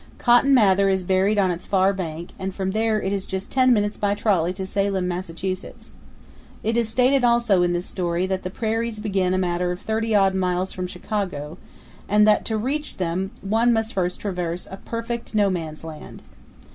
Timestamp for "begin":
8.97-9.35